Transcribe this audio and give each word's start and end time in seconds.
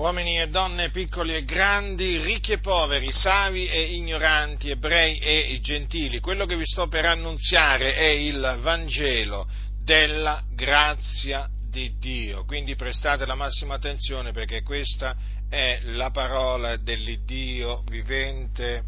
uomini 0.00 0.40
e 0.40 0.48
donne, 0.48 0.88
piccoli 0.88 1.34
e 1.34 1.44
grandi, 1.44 2.16
ricchi 2.16 2.52
e 2.52 2.58
poveri, 2.58 3.12
savi 3.12 3.68
e 3.68 3.82
ignoranti, 3.82 4.70
ebrei 4.70 5.18
e 5.18 5.58
gentili. 5.60 6.20
Quello 6.20 6.46
che 6.46 6.56
vi 6.56 6.64
sto 6.64 6.88
per 6.88 7.04
annunziare 7.04 7.94
è 7.94 8.06
il 8.06 8.58
Vangelo 8.62 9.46
della 9.84 10.42
grazia 10.54 11.46
di 11.68 11.98
Dio. 11.98 12.46
Quindi 12.46 12.76
prestate 12.76 13.26
la 13.26 13.34
massima 13.34 13.74
attenzione 13.74 14.32
perché 14.32 14.62
questa 14.62 15.14
è 15.50 15.80
la 15.82 16.10
parola 16.10 16.78
dell'Iddio 16.78 17.82
vivente 17.86 18.84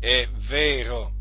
e 0.00 0.28
vero. 0.48 1.15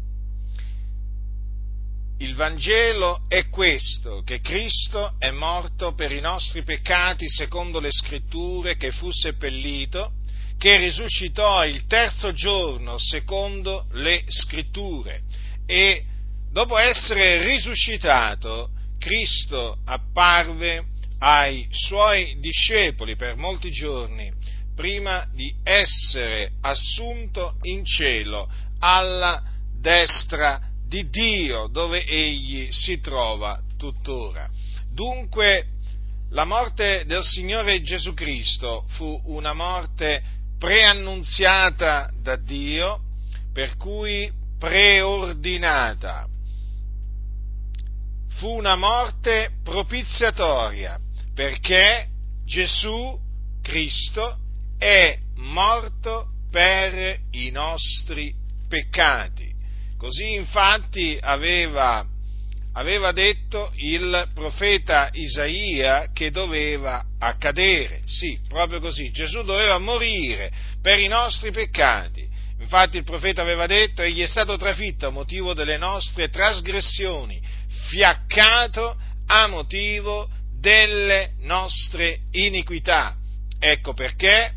Il 2.17 2.35
Vangelo 2.35 3.25
è 3.27 3.49
questo, 3.49 4.21
che 4.23 4.39
Cristo 4.39 5.15
è 5.19 5.31
morto 5.31 5.93
per 5.93 6.13
i 6.13 6.21
nostri 6.21 6.63
peccati 6.63 7.27
secondo 7.27 7.81
le 7.81 7.91
scritture, 7.91 8.77
che 8.77 8.91
fu 8.91 9.11
seppellito, 9.11 10.13
che 10.57 10.77
risuscitò 10.77 11.65
il 11.65 11.85
terzo 11.87 12.31
giorno 12.31 12.97
secondo 12.97 13.87
le 13.91 14.23
scritture. 14.27 15.23
E 15.65 16.05
dopo 16.51 16.77
essere 16.77 17.45
risuscitato 17.45 18.69
Cristo 18.97 19.79
apparve 19.83 20.85
ai 21.19 21.67
suoi 21.69 22.37
discepoli 22.39 23.17
per 23.17 23.35
molti 23.35 23.71
giorni 23.71 24.31
prima 24.73 25.27
di 25.33 25.53
essere 25.63 26.51
assunto 26.61 27.57
in 27.63 27.83
cielo 27.83 28.49
alla 28.79 29.43
destra 29.79 30.59
di 30.95 31.09
di 31.09 31.09
Dio 31.09 31.67
dove 31.67 32.05
egli 32.05 32.71
si 32.71 33.01
trova 33.01 33.59
tuttora. 33.77 34.49
Dunque 34.93 35.65
la 36.29 36.45
morte 36.45 37.03
del 37.05 37.23
Signore 37.23 37.81
Gesù 37.81 38.13
Cristo 38.13 38.85
fu 38.89 39.21
una 39.25 39.51
morte 39.51 40.23
preannunziata 40.57 42.09
da 42.21 42.37
Dio, 42.37 43.01
per 43.51 43.75
cui 43.75 44.31
preordinata. 44.57 46.27
Fu 48.37 48.55
una 48.55 48.77
morte 48.77 49.51
propiziatoria, 49.63 50.97
perché 51.33 52.07
Gesù 52.45 53.19
Cristo 53.61 54.37
è 54.77 55.17
morto 55.35 56.29
per 56.49 57.19
i 57.31 57.49
nostri 57.49 58.33
peccati. 58.69 59.44
Così 59.97 60.33
infatti 60.33 61.17
aveva, 61.19 62.05
aveva 62.73 63.11
detto 63.11 63.71
il 63.77 64.29
profeta 64.33 65.09
Isaia 65.13 66.11
che 66.13 66.31
doveva 66.31 67.03
accadere. 67.19 68.01
Sì, 68.05 68.39
proprio 68.47 68.79
così. 68.79 69.11
Gesù 69.11 69.43
doveva 69.43 69.77
morire 69.77 70.51
per 70.81 70.99
i 70.99 71.07
nostri 71.07 71.51
peccati. 71.51 72.27
Infatti 72.59 72.97
il 72.97 73.03
profeta 73.03 73.41
aveva 73.41 73.67
detto, 73.67 74.01
egli 74.01 74.21
è 74.21 74.27
stato 74.27 74.57
trafitto 74.57 75.07
a 75.07 75.11
motivo 75.11 75.53
delle 75.53 75.77
nostre 75.77 76.29
trasgressioni, 76.29 77.41
fiaccato 77.89 78.97
a 79.27 79.47
motivo 79.47 80.29
delle 80.59 81.33
nostre 81.41 82.21
iniquità. 82.31 83.15
Ecco 83.59 83.93
perché 83.93 84.51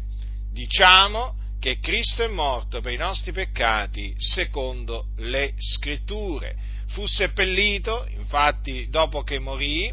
diciamo 0.52 1.37
che 1.60 1.78
Cristo 1.80 2.22
è 2.22 2.28
morto 2.28 2.80
per 2.80 2.92
i 2.92 2.96
nostri 2.96 3.32
peccati 3.32 4.14
secondo 4.16 5.08
le 5.16 5.54
scritture. 5.58 6.54
Fu 6.88 7.06
seppellito, 7.06 8.06
infatti 8.16 8.88
dopo 8.88 9.22
che 9.22 9.38
morì, 9.38 9.92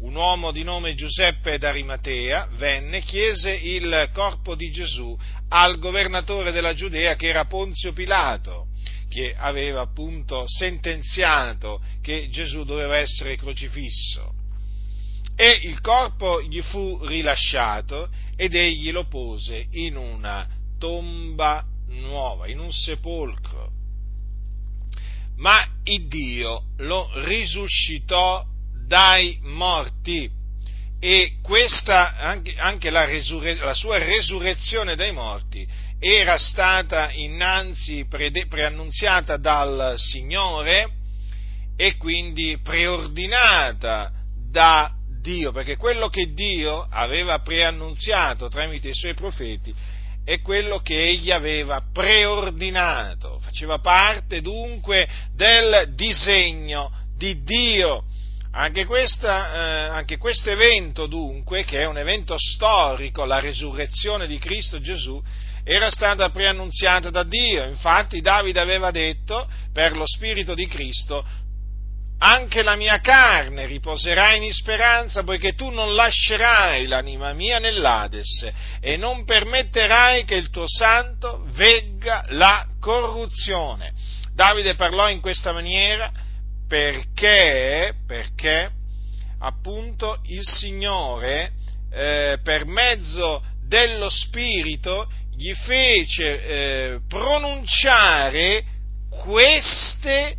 un 0.00 0.14
uomo 0.14 0.52
di 0.52 0.62
nome 0.62 0.94
Giuseppe 0.94 1.56
d'Arimatea 1.56 2.48
venne, 2.56 3.00
chiese 3.00 3.50
il 3.50 4.10
corpo 4.12 4.54
di 4.54 4.70
Gesù 4.70 5.16
al 5.48 5.78
governatore 5.78 6.52
della 6.52 6.74
Giudea 6.74 7.16
che 7.16 7.28
era 7.28 7.46
Ponzio 7.46 7.92
Pilato, 7.92 8.68
che 9.08 9.34
aveva 9.34 9.80
appunto 9.80 10.44
sentenziato 10.46 11.80
che 12.02 12.28
Gesù 12.28 12.64
doveva 12.64 12.96
essere 12.96 13.36
crocifisso. 13.36 14.34
E 15.34 15.60
il 15.62 15.80
corpo 15.80 16.42
gli 16.42 16.60
fu 16.60 17.04
rilasciato 17.04 18.10
ed 18.36 18.54
egli 18.54 18.90
lo 18.90 19.06
pose 19.06 19.66
in 19.70 19.96
una 19.96 20.55
tomba 20.78 21.64
nuova, 21.88 22.46
in 22.48 22.58
un 22.58 22.72
sepolcro. 22.72 23.70
Ma 25.36 25.66
il 25.84 26.08
Dio 26.08 26.64
lo 26.78 27.10
risuscitò 27.24 28.44
dai 28.86 29.38
morti 29.42 30.30
e 30.98 31.36
questa, 31.42 32.16
anche, 32.16 32.54
anche 32.56 32.90
la, 32.90 33.04
resurre, 33.04 33.54
la, 33.56 33.74
sua 33.74 33.98
resurrezione 33.98 34.96
dai 34.96 35.12
morti 35.12 35.66
era 35.98 36.38
stata 36.38 37.10
innanzi 37.12 38.06
pre, 38.08 38.30
preannunziata 38.48 39.36
dal 39.36 39.94
Signore 39.96 40.90
e 41.76 41.96
quindi 41.96 42.58
preordinata 42.62 44.10
da 44.50 44.90
Dio, 45.20 45.52
perché 45.52 45.76
quello 45.76 46.08
che 46.08 46.32
Dio 46.32 46.86
aveva 46.88 47.40
preannunziato 47.40 48.48
tramite 48.48 48.88
i 48.88 48.94
suoi 48.94 49.14
profeti 49.14 49.74
è 50.26 50.40
quello 50.40 50.80
che 50.80 51.00
egli 51.06 51.30
aveva 51.30 51.80
preordinato, 51.92 53.38
faceva 53.38 53.78
parte 53.78 54.40
dunque 54.40 55.08
del 55.32 55.92
disegno 55.94 56.90
di 57.16 57.44
Dio. 57.44 58.02
Anche, 58.50 58.86
questa, 58.86 59.52
eh, 59.54 59.88
anche 59.90 60.18
questo 60.18 60.50
evento 60.50 61.06
dunque, 61.06 61.62
che 61.62 61.82
è 61.82 61.86
un 61.86 61.96
evento 61.96 62.34
storico, 62.38 63.24
la 63.24 63.38
resurrezione 63.38 64.26
di 64.26 64.38
Cristo 64.38 64.80
Gesù, 64.80 65.22
era 65.62 65.90
stata 65.92 66.28
preannunziata 66.30 67.10
da 67.10 67.22
Dio. 67.22 67.64
Infatti 67.64 68.20
Davide 68.20 68.58
aveva 68.58 68.90
detto, 68.90 69.48
per 69.72 69.96
lo 69.96 70.06
Spirito 70.08 70.54
di 70.54 70.66
Cristo, 70.66 71.24
anche 72.18 72.62
la 72.62 72.76
mia 72.76 73.00
carne 73.00 73.66
riposerà 73.66 74.34
in 74.34 74.50
speranza, 74.52 75.22
poiché 75.22 75.54
tu 75.54 75.68
non 75.70 75.94
lascerai 75.94 76.86
l'anima 76.86 77.32
mia 77.34 77.58
nell'Ades 77.58 78.50
e 78.80 78.96
non 78.96 79.24
permetterai 79.24 80.24
che 80.24 80.34
il 80.34 80.50
tuo 80.50 80.66
santo 80.66 81.44
vegga 81.52 82.24
la 82.28 82.66
corruzione. 82.80 83.92
Davide 84.34 84.74
parlò 84.74 85.10
in 85.10 85.20
questa 85.20 85.52
maniera 85.52 86.10
perché, 86.66 87.94
perché 88.06 88.70
appunto 89.40 90.20
il 90.24 90.42
Signore 90.42 91.52
eh, 91.92 92.38
per 92.42 92.64
mezzo 92.64 93.42
dello 93.66 94.08
Spirito 94.08 95.10
gli 95.36 95.52
fece 95.52 96.44
eh, 96.44 96.98
pronunciare 97.08 98.64
queste 99.10 100.36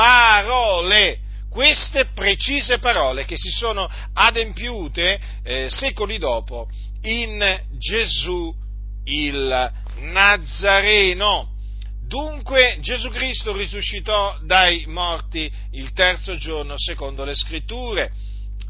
parole, 0.00 1.18
queste 1.50 2.06
precise 2.14 2.78
parole 2.78 3.26
che 3.26 3.36
si 3.36 3.50
sono 3.50 3.86
adempiute 4.14 5.20
eh, 5.44 5.68
secoli 5.68 6.16
dopo 6.16 6.70
in 7.02 7.60
Gesù 7.76 8.50
il 9.04 9.72
Nazareno. 9.98 11.50
Dunque 12.06 12.78
Gesù 12.80 13.10
Cristo 13.10 13.54
risuscitò 13.54 14.38
dai 14.42 14.86
morti 14.86 15.52
il 15.72 15.92
terzo 15.92 16.34
giorno 16.38 16.76
secondo 16.78 17.26
le 17.26 17.34
scritture, 17.34 18.10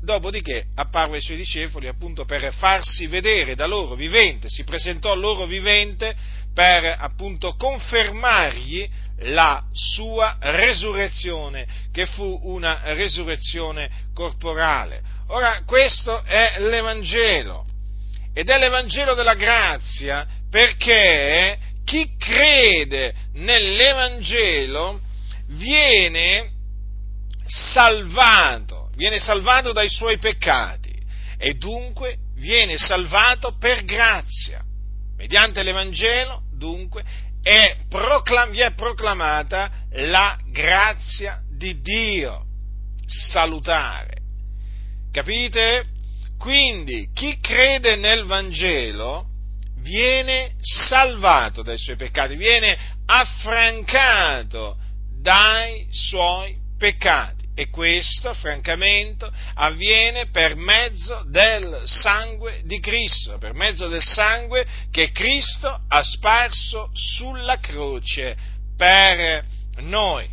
dopodiché 0.02 0.64
apparve 0.74 1.16
ai 1.16 1.22
suoi 1.22 1.36
discepoli 1.36 1.86
appunto 1.86 2.24
per 2.24 2.52
farsi 2.54 3.06
vedere 3.06 3.54
da 3.54 3.66
loro 3.66 3.94
vivente, 3.94 4.48
si 4.48 4.64
presentò 4.64 5.14
loro 5.14 5.46
vivente 5.46 6.16
per 6.54 6.96
appunto 6.98 7.54
confermargli 7.54 8.88
la 9.24 9.62
sua 9.72 10.36
resurrezione, 10.40 11.66
che 11.92 12.06
fu 12.06 12.40
una 12.44 12.80
resurrezione 12.94 13.90
corporale. 14.14 15.02
Ora, 15.28 15.62
questo 15.64 16.22
è 16.24 16.56
l'Evangelo, 16.58 17.66
ed 18.34 18.48
è 18.48 18.58
l'Evangelo 18.58 19.14
della 19.14 19.34
grazia, 19.34 20.26
perché 20.50 21.58
chi 21.84 22.16
crede 22.16 23.14
nell'Evangelo 23.34 25.00
viene 25.48 26.50
salvato, 27.44 28.90
viene 28.94 29.18
salvato 29.18 29.72
dai 29.72 29.88
suoi 29.88 30.18
peccati 30.18 30.92
e 31.36 31.54
dunque 31.54 32.16
viene 32.36 32.78
salvato 32.78 33.56
per 33.58 33.84
grazia. 33.84 34.62
Mediante 35.20 35.62
l'Evangelo, 35.62 36.44
dunque, 36.50 37.04
è 37.42 37.76
proclam- 37.90 38.52
vi 38.52 38.60
è 38.60 38.72
proclamata 38.72 39.70
la 39.90 40.38
grazia 40.50 41.42
di 41.46 41.78
Dio 41.82 42.46
salutare. 43.04 44.16
Capite? 45.12 45.84
Quindi 46.38 47.10
chi 47.12 47.38
crede 47.38 47.96
nel 47.96 48.24
Vangelo 48.24 49.26
viene 49.82 50.54
salvato 50.62 51.60
dai 51.60 51.76
suoi 51.76 51.96
peccati, 51.96 52.34
viene 52.36 52.78
affrancato 53.04 54.78
dai 55.20 55.86
suoi 55.90 56.56
peccati. 56.78 57.39
E 57.54 57.68
questo, 57.68 58.32
francamente, 58.34 59.28
avviene 59.54 60.30
per 60.30 60.56
mezzo 60.56 61.24
del 61.28 61.82
sangue 61.84 62.62
di 62.64 62.80
Cristo, 62.80 63.38
per 63.38 63.52
mezzo 63.52 63.88
del 63.88 64.02
sangue 64.02 64.66
che 64.90 65.10
Cristo 65.10 65.80
ha 65.88 66.02
sparso 66.02 66.90
sulla 66.94 67.58
croce 67.58 68.36
per 68.76 69.44
noi. 69.80 70.28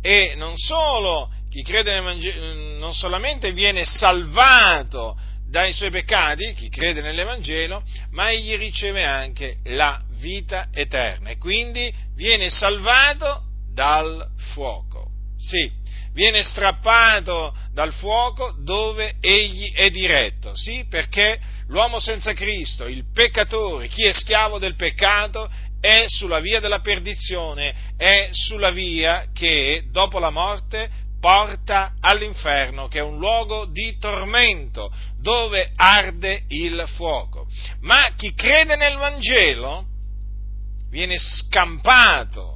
E 0.00 0.34
non 0.34 0.56
solo 0.56 1.30
chi 1.48 1.62
crede 1.62 1.92
nel 1.92 2.02
Vangelo, 2.02 2.78
non 2.78 2.94
solamente 2.94 3.52
viene 3.52 3.84
salvato 3.84 5.16
dai 5.48 5.74
suoi 5.74 5.90
peccati, 5.90 6.54
chi 6.54 6.70
crede 6.70 7.02
nell'Evangelo, 7.02 7.84
ma 8.12 8.32
egli 8.32 8.56
riceve 8.56 9.04
anche 9.04 9.58
la 9.64 10.02
vita 10.18 10.68
eterna 10.72 11.28
e 11.28 11.36
quindi 11.36 11.92
viene 12.14 12.48
salvato 12.48 13.42
dal 13.72 14.26
fuoco. 14.54 15.10
Sì, 15.36 15.70
viene 16.12 16.42
strappato 16.42 17.54
dal 17.72 17.92
fuoco 17.92 18.54
dove 18.58 19.14
egli 19.20 19.72
è 19.72 19.90
diretto, 19.90 20.54
sì, 20.54 20.86
perché 20.88 21.40
l'uomo 21.68 21.98
senza 21.98 22.32
Cristo, 22.34 22.86
il 22.86 23.04
peccatore, 23.12 23.88
chi 23.88 24.04
è 24.04 24.12
schiavo 24.12 24.58
del 24.58 24.76
peccato, 24.76 25.50
è 25.80 26.04
sulla 26.06 26.38
via 26.38 26.60
della 26.60 26.80
perdizione, 26.80 27.74
è 27.96 28.28
sulla 28.30 28.70
via 28.70 29.26
che 29.32 29.84
dopo 29.90 30.18
la 30.18 30.30
morte 30.30 30.88
porta 31.18 31.94
all'inferno, 32.00 32.88
che 32.88 32.98
è 32.98 33.02
un 33.02 33.18
luogo 33.18 33.66
di 33.66 33.96
tormento, 33.98 34.92
dove 35.20 35.70
arde 35.74 36.44
il 36.48 36.84
fuoco. 36.96 37.46
Ma 37.80 38.12
chi 38.16 38.34
crede 38.34 38.76
nel 38.76 38.96
Vangelo 38.96 39.86
viene 40.90 41.16
scampato 41.18 42.51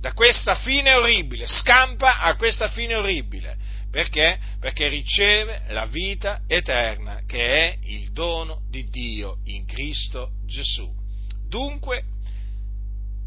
da 0.00 0.12
questa 0.12 0.56
fine 0.56 0.92
orribile, 0.94 1.46
scampa 1.46 2.20
a 2.20 2.36
questa 2.36 2.68
fine 2.70 2.94
orribile. 2.94 3.56
Perché? 3.90 4.38
Perché 4.60 4.88
riceve 4.88 5.62
la 5.68 5.86
vita 5.86 6.42
eterna, 6.46 7.22
che 7.26 7.46
è 7.46 7.78
il 7.82 8.12
dono 8.12 8.62
di 8.68 8.84
Dio 8.84 9.38
in 9.44 9.64
Cristo 9.64 10.32
Gesù. 10.46 10.92
Dunque, 11.48 12.02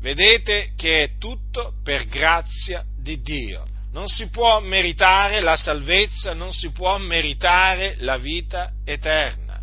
vedete 0.01 0.74
che 0.75 1.04
è 1.04 1.18
tutto 1.18 1.74
per 1.83 2.06
grazia 2.06 2.86
di 3.01 3.21
Dio 3.21 3.66
non 3.92 4.07
si 4.07 4.30
può 4.30 4.60
meritare 4.60 5.39
la 5.39 5.56
salvezza, 5.56 6.33
non 6.33 6.54
si 6.54 6.71
può 6.71 6.98
meritare 6.98 7.95
la 8.00 8.18
vita 8.18 8.74
eterna. 8.86 9.60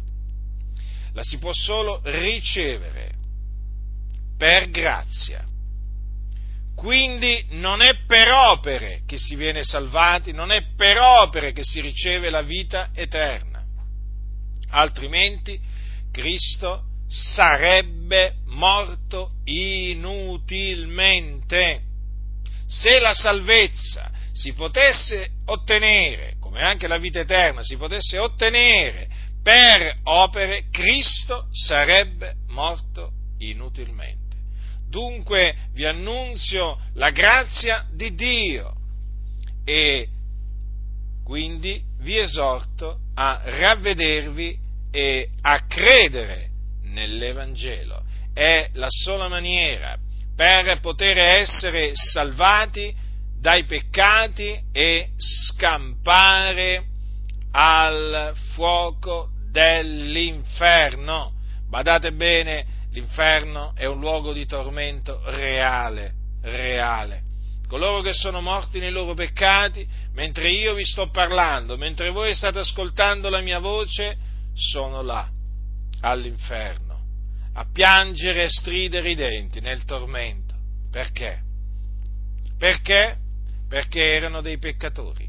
La 1.12 1.23
si 1.23 1.38
può 1.38 1.53
solo 1.53 2.00
ricevere 2.05 3.12
per 4.37 4.70
grazia. 4.70 5.44
Quindi 6.76 7.46
non 7.52 7.81
è 7.81 8.05
per 8.06 8.31
opere 8.31 9.00
che 9.06 9.17
si 9.17 9.34
viene 9.34 9.64
salvati, 9.64 10.32
non 10.32 10.50
è 10.52 10.75
per 10.76 11.00
opere 11.00 11.52
che 11.52 11.64
si 11.64 11.81
riceve 11.81 12.28
la 12.28 12.43
vita 12.43 12.90
eterna. 12.94 13.64
Altrimenti 14.70 15.58
Cristo 16.12 16.82
sarebbe 17.08 18.34
morto 18.44 19.37
inutilmente. 19.44 21.81
Se 22.67 22.99
la 22.99 23.14
salvezza 23.14 24.11
si 24.32 24.52
potesse 24.52 25.31
ottenere, 25.46 26.34
come 26.38 26.61
anche 26.61 26.87
la 26.87 26.99
vita 26.99 27.20
eterna 27.20 27.62
si 27.62 27.79
potesse 27.79 28.19
ottenere 28.19 29.08
per 29.43 30.00
opere, 30.02 30.67
Cristo 30.70 31.49
sarebbe 31.52 32.34
morto 32.49 33.12
inutilmente. 33.38 34.25
Dunque 34.96 35.54
vi 35.75 35.84
annunzio 35.84 36.78
la 36.94 37.10
grazia 37.10 37.84
di 37.93 38.14
Dio 38.14 38.72
e 39.62 40.08
quindi 41.22 41.82
vi 41.98 42.16
esorto 42.16 43.00
a 43.14 43.43
ravvedervi 43.44 44.58
e 44.90 45.28
a 45.43 45.66
credere 45.66 46.48
nell'Evangelo. 46.84 48.04
È 48.32 48.70
la 48.72 48.87
sola 48.88 49.28
maniera 49.28 49.98
per 50.34 50.81
poter 50.81 51.19
essere 51.19 51.90
salvati 51.93 52.94
dai 53.38 53.64
peccati 53.64 54.58
e 54.72 55.10
scampare 55.19 56.87
al 57.50 58.32
fuoco 58.54 59.28
dell'inferno. 59.50 61.34
Badate 61.69 62.12
bene, 62.12 62.75
l'inferno 62.96 63.72
è 63.75 63.84
un 63.84 64.00
luogo 64.00 64.32
di 64.32 64.46
tormento 64.46 65.20
reale, 65.26 66.14
reale. 66.40 67.22
Coloro 67.69 68.00
che 68.00 68.14
sono 68.14 68.40
morti 68.40 68.78
nei 68.78 68.90
loro 68.90 69.12
peccati, 69.12 69.87
mentre 70.14 70.50
io 70.50 70.72
vi 70.72 70.84
sto 70.84 71.10
parlando, 71.10 71.76
mentre 71.76 72.10
voi 72.10 72.34
state 72.34 72.60
ascoltando 72.60 73.28
la 73.28 73.40
mia 73.40 73.58
voce, 73.58 74.16
sono 74.54 75.02
là, 75.02 75.28
all'inferno, 76.00 77.00
a 77.54 77.66
piangere 77.70 78.44
e 78.44 78.48
stridere 78.48 79.10
i 79.10 79.14
denti 79.14 79.60
nel 79.60 79.84
tormento. 79.84 80.54
Perché? 80.90 81.43
Perché? 82.56 83.19
perché 83.69 84.14
erano 84.14 84.40
dei 84.40 84.58
peccatori. 84.58 85.28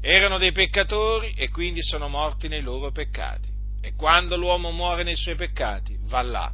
Erano 0.00 0.38
dei 0.38 0.52
peccatori 0.52 1.34
e 1.36 1.50
quindi 1.50 1.82
sono 1.82 2.08
morti 2.08 2.48
nei 2.48 2.62
loro 2.62 2.90
peccati. 2.90 3.48
E 3.80 3.94
quando 3.94 4.36
l'uomo 4.36 4.72
muore 4.72 5.04
nei 5.04 5.14
suoi 5.14 5.36
peccati, 5.36 5.96
va 6.02 6.22
là, 6.22 6.52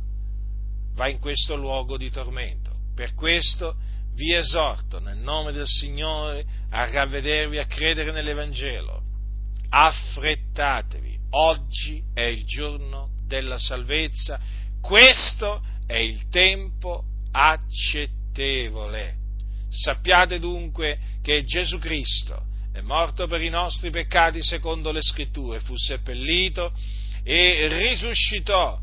va 0.94 1.08
in 1.08 1.18
questo 1.18 1.56
luogo 1.56 1.96
di 1.96 2.10
tormento. 2.10 2.72
Per 2.94 3.14
questo 3.14 3.76
vi 4.14 4.32
esorto 4.32 5.00
nel 5.00 5.18
nome 5.18 5.52
del 5.52 5.66
Signore 5.66 6.44
a 6.70 6.90
ravvedervi, 6.90 7.58
a 7.58 7.66
credere 7.66 8.12
nell'Evangelo. 8.12 9.02
Affrettatevi, 9.68 11.18
oggi 11.30 12.02
è 12.14 12.22
il 12.22 12.44
giorno 12.44 13.10
della 13.26 13.58
salvezza, 13.58 14.38
questo 14.80 15.62
è 15.86 15.96
il 15.96 16.28
tempo 16.28 17.04
accettevole. 17.32 19.16
Sappiate 19.68 20.38
dunque 20.38 20.98
che 21.20 21.42
Gesù 21.42 21.78
Cristo 21.78 22.46
è 22.72 22.80
morto 22.80 23.26
per 23.26 23.42
i 23.42 23.48
nostri 23.48 23.90
peccati 23.90 24.42
secondo 24.42 24.92
le 24.92 25.02
scritture, 25.02 25.58
fu 25.58 25.76
seppellito 25.76 26.72
e 27.24 27.66
risuscitò 27.68 28.78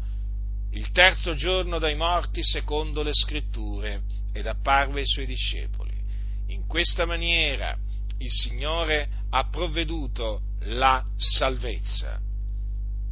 il 0.71 0.91
terzo 0.91 1.33
giorno 1.33 1.79
dai 1.79 1.95
morti 1.95 2.43
secondo 2.43 3.03
le 3.03 3.13
scritture 3.13 4.01
ed 4.33 4.47
apparve 4.47 5.01
ai 5.01 5.07
suoi 5.07 5.25
discepoli. 5.25 5.91
In 6.47 6.67
questa 6.67 7.05
maniera 7.05 7.77
il 8.17 8.31
Signore 8.31 9.09
ha 9.29 9.47
provveduto 9.49 10.41
la 10.65 11.03
salvezza, 11.17 12.19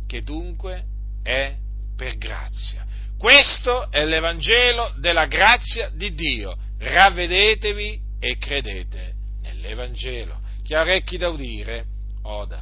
che 0.07 0.21
dunque 0.21 0.83
è 1.23 1.55
per 1.95 2.17
grazia. 2.17 2.85
Questo 3.17 3.91
è 3.91 4.05
l'Evangelo 4.05 4.93
della 4.97 5.25
grazia 5.25 5.89
di 5.89 6.13
Dio 6.13 6.57
ravvedetevi 6.77 7.99
e 8.19 8.37
credete 8.37 9.13
nell'Evangelo. 9.41 10.39
Chi 10.63 10.73
ha 10.73 10.81
orecchi 10.81 11.17
da 11.17 11.29
udire, 11.29 11.85
oda. 12.23 12.59